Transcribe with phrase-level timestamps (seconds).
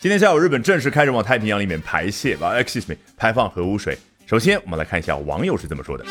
[0.00, 3.98] 今天下午，日本正式开始往太平洋里面排泄啊，excuse me，排放核污水。
[4.24, 6.06] 首先，我们来看一下网友是怎么说的。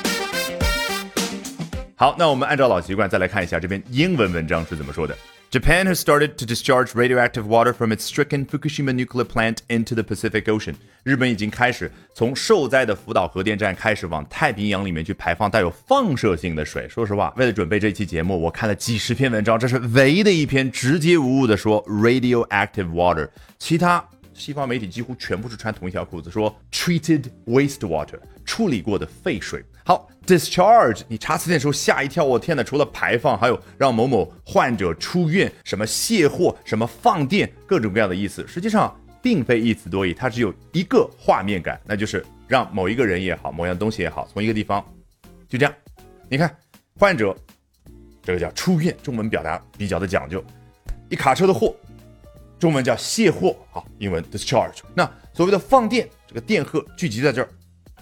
[1.95, 5.17] 好，那我们按照老习惯再来看一下这篇英文文章是怎么说的。
[5.51, 10.43] Japan has started to discharge radioactive water from its stricken Fukushima nuclear plant into the Pacific
[10.43, 10.75] Ocean。
[11.01, 16.87] 日本已经开始从受灾的福岛核电站开始往太平洋里面去排放带有放射性的水。
[16.87, 29.65] 说实话，为了准备这期节目，我看了几十篇文章，这是唯一的一篇直接无误的说 radioactive water，其他西方媒体几乎全部是穿同一条裤子，说 treated wastewater，处理过的废水。
[29.83, 30.07] 好
[30.37, 32.63] ，discharge，你查词典的时候吓一跳，我天哪！
[32.63, 38.45] 除了排放，还有让某某患者出院，什么卸货，什么放电，各种各样的意思。
[38.47, 44.83] 实际上并非一词多义，它只有一个画面感，那就是让某一个人也好，某样东西也好，从一个地方
[45.47, 45.73] 就这样。
[46.29, 46.55] 你看，
[46.97, 47.35] 患者，
[48.21, 50.43] 这个叫出院，中文表达比较的讲究。
[51.09, 51.75] 一卡车的货，
[52.59, 54.79] 中文叫卸货，好，英文 discharge。
[54.93, 57.49] 那所谓的放电，这个电荷聚集在这儿，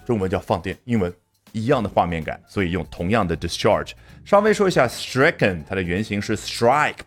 [0.06, 1.14] 中文叫放电，英文。
[1.57, 3.93] 一样的画面感，所以用同样的 discharge。
[4.25, 6.99] 稍微说一下 stricken，它的原型是 strike，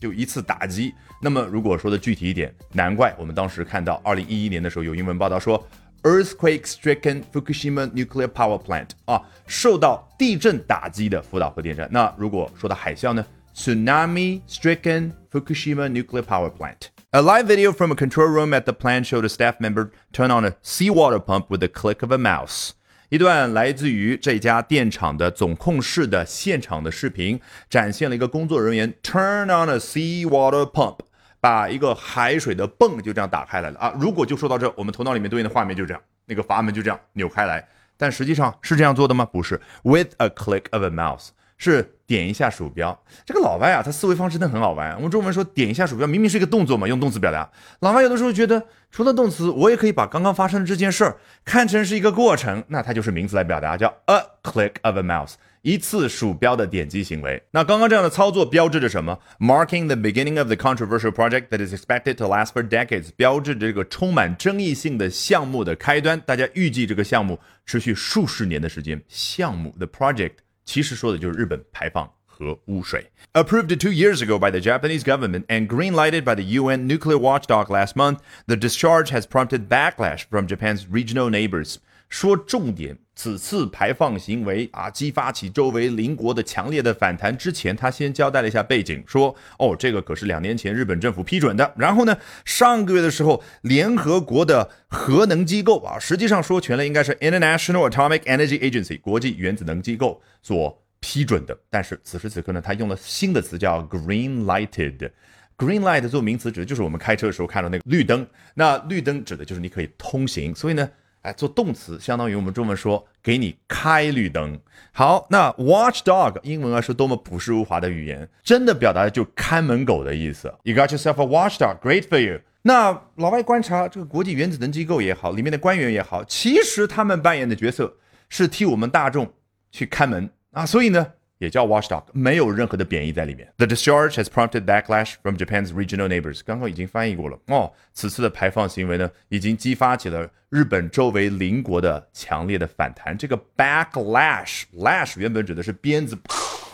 [0.00, 0.94] 就一次打击。
[1.20, 5.66] 那么如果说的具体一点，难怪我们当时看到二零一一年的时候有英文报道说
[6.02, 11.88] earthquake-stricken Fukushima nuclear power plant 啊，受到地震打击的福岛核电站。
[11.90, 13.24] 那如果说到海啸呢？
[13.54, 16.90] Tsunami-stricken Fukushima nuclear power plant.
[17.10, 20.30] A live video from a control room at the plant showed a staff member turn
[20.30, 22.74] on a seawater pump with the click of a mouse.
[23.13, 30.97] 一段来自于这家电厂的总控室的现场的视频，展现了一个工作人员 turn on a seawater pump，
[31.39, 33.93] 把一个海水的泵就这样打开来了啊！
[33.99, 37.63] 如果就说到这，我们头脑里面对应的画面就这样，那个阀门就这样扭开来，
[37.97, 39.23] 但实际上是这样做的吗？
[39.23, 41.27] 不是，with a click of a mouse。
[41.55, 44.95] 是点一下鼠标，这个老外啊，他思维方式真的很好玩。
[44.97, 47.49] 我们中文说点一下鼠标，明明是一个动作嘛，用动词表达。
[47.79, 57.41] 老外有的时候觉得，除了动词，我也可以把刚刚发生的这件事儿看成是一个过程，那它就是名词来表达，叫 a click of a mouse，一次鼠标的点击行为。
[57.49, 66.21] 那刚刚这样的操作标志着什么？Marking the beginning of the controversial project that is expected to last for decades，标志着这个充满争议性的项目的开端。
[66.21, 69.01] 大家预计这个项目持续数十年的时间。
[69.07, 70.33] 项目 the project。
[70.64, 73.10] 其实说的就是日本排放核污水。
[73.32, 77.96] Approved two years ago by the Japanese government and green-lighted by the UN nuclear watchdog last
[77.96, 81.78] month, the discharge has prompted backlash from Japan's regional neighbors.
[82.13, 87.35] 说重点，此次排放行为啊，激发起周围邻国的强烈的反弹。
[87.35, 91.73] 之前他先交代了一下背景，说哦，这个可是两年前日本政府批准的。
[91.75, 92.15] 然后呢，
[92.45, 101.57] 上个月的时候，联合国的核能机构啊，实际上说全了应该是 International Atomic Energy Agency 国际原子能机构所批准的。
[101.71, 105.09] 但是此时此刻呢，他用了新的词叫 green lighted。
[105.57, 110.53] green light 做名词指的就是我们开车的时候看到那个绿灯，那绿灯指的就是你可以通行。
[110.53, 110.87] 所以呢。
[111.23, 114.59] 哎，做动词相当于我们中文说给你开绿灯。
[114.91, 120.53] 好，那 watchdog 英文啊是多么朴实无华的语言，真的表达的就看门狗的意思。
[120.63, 122.41] You got yourself a watchdog, great for you。
[122.61, 127.97] 那老外观察这个国际原子能机构也好，里面的官员也好，其实他们扮演的角色
[128.29, 129.33] 是替我们大众
[129.71, 131.07] 去看门啊，所以呢。
[131.43, 133.47] 也叫 watchdog，没有任何的贬义在里面。
[133.57, 136.39] The discharge has prompted backlash from Japan's regional neighbors。
[136.45, 137.71] 刚刚已经翻译过了哦。
[137.93, 143.17] 此次的排放行为呢，已经激发起了日本周围邻国的强烈的反弹。
[143.17, 146.17] 这个 backlash，lash 原本指的是鞭子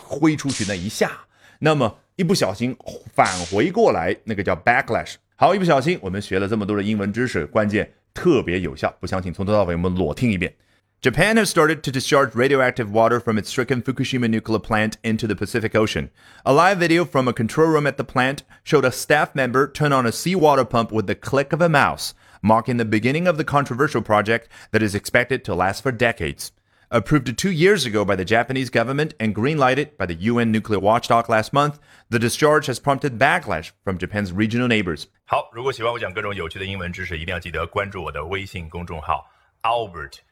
[0.04, 1.10] 挥出去那一下，
[1.58, 2.76] 那么一不小心
[3.12, 5.16] 返回过来，那个叫 backlash。
[5.34, 8.94] 好，一不小心我们学了这么多的英文知识，关键特别有效。
[9.00, 10.54] 不相信，从头到尾我们裸听一遍。
[11.01, 15.75] Japan has started to discharge radioactive water from its stricken Fukushima nuclear plant into the Pacific
[15.75, 16.09] Ocean.
[16.45, 19.93] A live video from a control room at the plant showed a staff member turn
[19.93, 23.43] on a seawater pump with the click of a mouse, marking the beginning of the
[23.43, 26.51] controversial project that is expected to last for decades.
[26.89, 31.29] Approved two years ago by the Japanese government and green-lighted by the UN nuclear watchdog
[31.29, 31.77] last month,
[32.09, 35.07] the discharge has prompted backlash from Japan's regional neighbors.
[35.25, 39.29] 好，如果喜欢我讲各种有趣的英文知识，一定要记得关注我的微信公众号
[39.61, 40.19] Albert。